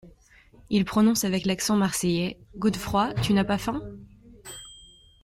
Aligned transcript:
Il 0.71 0.83
prononce 0.83 1.25
avec 1.25 1.45
l’accent 1.45 1.75
marseillais. 1.75 2.39
"Godefroid, 2.57 3.13
tu 3.21 3.33
n’as 3.33 3.43
pas 3.43 3.59
faim? 3.59 3.83